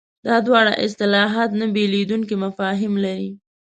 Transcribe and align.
دا 0.27 0.35
دواړه 0.47 0.73
اصطلاحات 0.85 1.49
نه 1.59 1.65
بېلېدونکي 1.75 2.35
مفاهیم 2.43 2.93
لري. 3.05 3.29